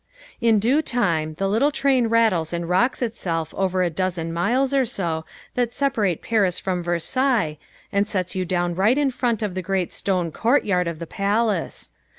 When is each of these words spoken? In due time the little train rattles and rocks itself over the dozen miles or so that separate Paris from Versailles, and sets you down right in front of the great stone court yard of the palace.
In 0.41 0.57
due 0.57 0.81
time 0.81 1.35
the 1.35 1.47
little 1.47 1.69
train 1.69 2.07
rattles 2.07 2.53
and 2.53 2.67
rocks 2.67 3.03
itself 3.03 3.53
over 3.53 3.83
the 3.83 3.91
dozen 3.93 4.33
miles 4.33 4.73
or 4.73 4.83
so 4.83 5.25
that 5.53 5.75
separate 5.75 6.23
Paris 6.23 6.57
from 6.57 6.81
Versailles, 6.81 7.59
and 7.91 8.07
sets 8.07 8.33
you 8.33 8.43
down 8.43 8.73
right 8.73 8.97
in 8.97 9.11
front 9.11 9.43
of 9.43 9.53
the 9.53 9.61
great 9.61 9.93
stone 9.93 10.31
court 10.31 10.65
yard 10.65 10.87
of 10.87 10.97
the 10.97 11.05
palace. 11.05 11.91